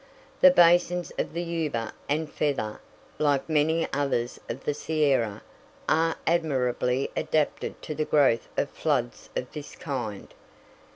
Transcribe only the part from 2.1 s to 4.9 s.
Feather, like many others of the